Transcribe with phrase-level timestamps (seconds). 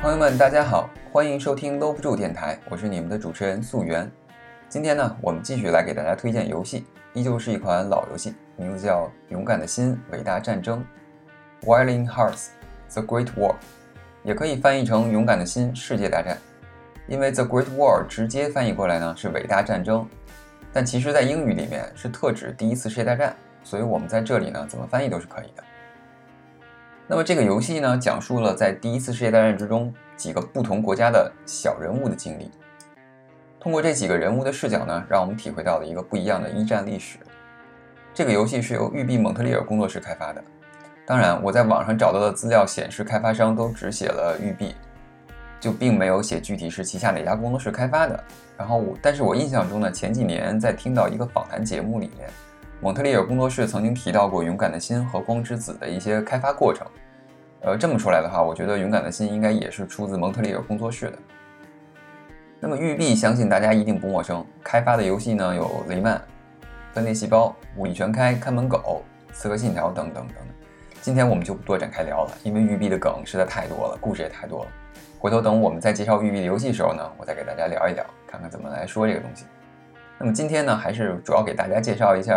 [0.00, 4.08] 朋友们，大家好，欢迎收听搂不住电台，我是你们的主持人素媛。
[4.68, 10.86] 今天呢，我们继续来给大家推荐游戏，依旧是一款老游戏，名字叫《勇敢的心：伟大战争》
[11.66, 12.50] （Violent Hearts:
[12.92, 13.56] The Great War），
[14.22, 16.36] 也可以翻译成《勇敢的心：世界大战》。
[17.08, 20.08] 因为 The Great War 直接翻译过来呢是伟大战争，
[20.72, 23.34] 但其实在英语里面是特指第一次世界大战，
[23.64, 25.64] 所以我们在这里呢怎么翻译都是可以的。
[27.10, 32.50] 那么这个游戏呢，讲述了在第一次世界大战之中几个不同国家的小人物的经历。
[33.58, 37.18] 通过这几个人物的视角呢，让我们体会到了一个不一样的一战历史。
[38.12, 40.44] 这个游戏是由育碧蒙特利尔工作室开发的。
[41.06, 44.74] 当然，我在网上找到的资料显示，开发商都只写了育碧，
[45.58, 48.22] 就并没有写具体是旗下哪家工作室开发的。
[48.58, 52.28] 然后我，但是我印象中呢，前几年在听到一个访谈节目里面。
[52.80, 56.86] 蒙特利尔工作室曾经提到过《勇敢的心》和《光之子》的一些开发过程，
[57.62, 61.18] 呃，这么说来的话，我觉得《勇敢的心》应该也是出自蒙特利尔工作室的。
[62.60, 66.16] 那么育碧相信大家一定不陌生，开发的游戏呢有《雷曼》
[66.92, 69.02] 《分裂细胞》《武力全开》《看门狗》
[69.34, 70.46] 《刺客信条》等等等等。
[71.00, 74.70] 今天我们就不多展开聊了，因为育碧的梗实在太多了，故事也太多了。
[75.18, 79.46] 回头等我们再介绍育碧的游戏时候呢，我再给大家聊一聊，看看怎么来说这个东西。
[80.20, 82.34] 那么今天呢，还是主要给大家介绍一下，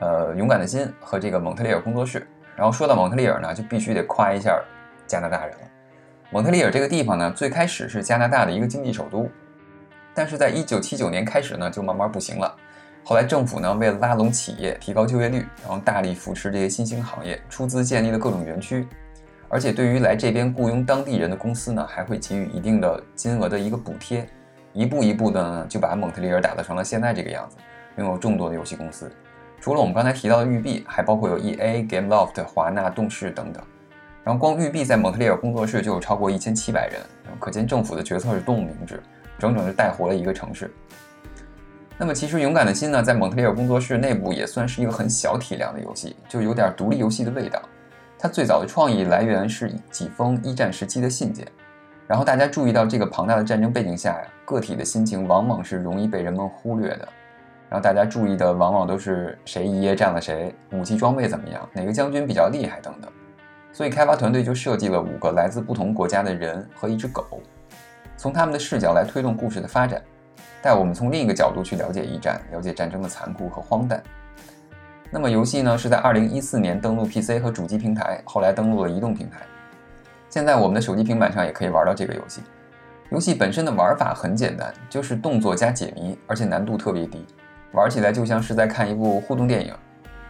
[0.00, 2.26] 呃，勇敢的心和这个蒙特利尔工作室。
[2.56, 4.60] 然后说到蒙特利尔呢，就必须得夸一下
[5.06, 5.60] 加拿大人了。
[6.32, 9.30] 蒙特利尔这个地方呢，最开始是加拿大的一个经济首都，
[10.12, 12.52] 但是在一九七九年开始呢，就慢慢不行了。
[13.04, 18.88] 后来政府呢，为了拉拢企业、提高就业率，然后大力扶持这些新兴行业，出资建立了各种园区，
[19.48, 24.28] 而且对于来这边雇佣当地人的公司呢，还会给予一定的金额的一个补贴。
[24.76, 27.56] 一步一步的呢，就把蒙特利尔打造成了现在这个样子，
[27.96, 29.10] 拥有众多的游戏公司。
[29.58, 33.62] 除了我们刚才提到的育碧，还包括有 EA、GameLoft、华纳、动视等等。
[34.22, 37.00] 然后光育碧在蒙特利尔工作室就有超过一千七百人，
[37.40, 39.02] 可见政府的决策是多么明智，
[39.38, 40.70] 整整是带活了一个城市。
[41.96, 47.62] 那么其实《勇敢的心》呢，在蒙特利尔工作室内部也算是一个很小体量的游戏，就有点独立游戏的味道。
[48.18, 51.46] 它最早的创意来源是几封一战时期的信件。
[52.06, 57.08] 然后大家注意到，这个庞大的战争背景下呀，个体的心情往往是容易被人们忽略的。
[57.68, 63.10] 然后大家注意的往往都是谁一夜战了谁，武器装备怎么样，哪个将军比较厉害等等。
[63.72, 67.24] 所以开发团队就设计了五个来自不同国家的人和一只狗，
[68.16, 70.00] 从他们的视角来推动故事的发展，
[70.62, 74.00] 带我们从另一个角度去了解一战，了解战争的残酷和荒诞。
[75.10, 79.40] 那么游戏呢，是在2014年登陆 PC 和主机平台，后来登陆了移动平台。
[80.36, 82.42] 现在我们的手机、平板上也可以玩到这个游戏。
[83.08, 87.24] 游戏本身的玩法很简单，就是动作加解谜，而且难度特别低，
[87.72, 89.72] 玩起来就像是在看一部互动电影。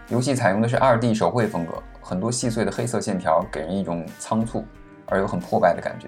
[0.07, 4.65] 游戏采用的是二 D 手绘风格，很多细碎的黑色线条给人一种仓促
[5.07, 6.07] 而又很破败的感觉。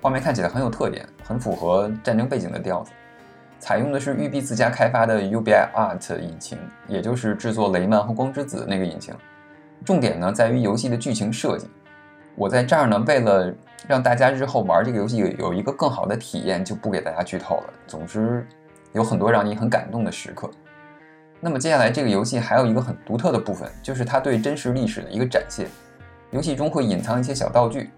[0.00, 2.92] 画面看起来很有特点，很符合战争背景的调子。
[3.58, 6.56] 采用的是育碧自家开发的 UbiArt 引擎，
[6.86, 9.12] 也就是制作《雷曼》和《光之子》那个引擎。
[9.84, 11.68] 重点呢在于游戏的剧情设计。
[12.40, 13.54] 我在这儿呢，为了
[13.86, 17.64] 让大家日后玩这个游戏有一个更好的体验，就不给大家剧透了。
[17.86, 18.46] 总之，
[18.94, 20.50] 有很多让你很感动的时刻。
[21.38, 25.68] 那么接下来这个游戏还有一个很独特的部分，就是它对真实历史的一个展现。
[26.30, 27.90] 游戏中会隐藏一些小道具，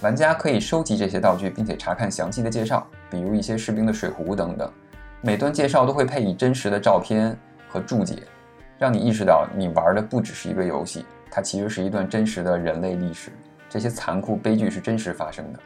[0.00, 4.72] 玩家可以收集这些道具，并且查看详细的介绍，比如一些士兵的水壶等等。
[5.20, 7.36] 每段介绍都会配以真实的照片
[7.68, 8.16] 和注解，
[8.78, 13.30] 让你意识到你玩的不只是一个游戏，它其实是一段真实的人类历史。
[13.70, 15.58] 这些残酷悲剧是真实发生的。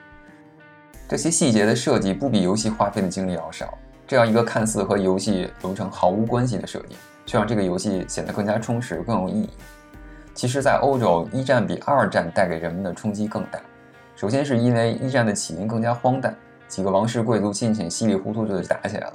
[1.08, 3.76] 这些细节的设计不比游戏花费的精力要少。
[4.06, 9.48] 这样一个看似和游戏流程毫无关系的设计，却让这个游戏显得更加充实、更有意义。
[10.34, 13.58] 其实，在欧洲，一战比二战带给人们的冲击更大。
[14.14, 16.36] 首先是因为一战的起因更加荒诞，
[16.68, 19.14] 几个王室贵族亲戚稀里糊涂就打起来了；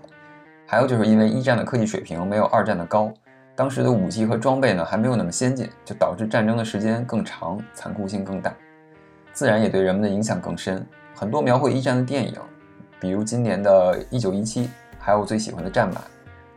[0.66, 3.14] 还有就是因为一战的科技水平没有二战的高。
[3.56, 8.52] 当时的武器和装备呢还没有那么先进，就导致战争的时间更长，残酷性更大。
[9.34, 10.86] 自然也对人们的影响更深。
[11.16, 12.34] 很多描绘一战的电影，
[13.00, 14.66] 比如今年的《一九一七》，
[14.98, 15.96] 还有我最喜欢的《战马》，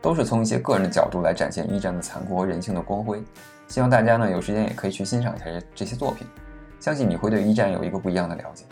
[0.01, 3.21] 都是从一些个人的角度来展现一战的残酷和人性的光辉。
[3.67, 6.27] 希望大家呢有时间也可以去欣赏一下这些作品，
[6.79, 8.65] 相信你会对一战有一个不一样的了解。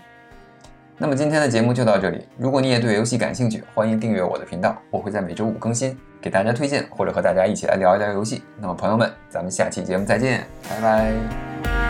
[0.98, 2.28] 那么今天的节目就到这里。
[2.38, 8.44] 如果你也对游戏感兴趣，欢迎订阅我的频道，我会在每周五更新，给大家推荐或者和大家一起来聊一聊游戏。
[8.60, 11.81] 那么朋友们，咱们下期节目再见，拜拜。